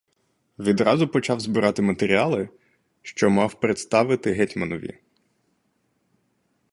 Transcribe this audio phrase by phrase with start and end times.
[0.59, 2.49] Відразу почав збирати матеріали,
[3.01, 4.97] що мав представити гетьманові.